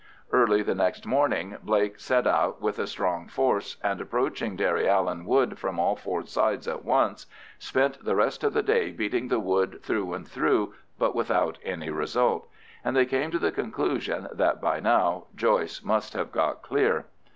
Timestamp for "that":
14.31-14.59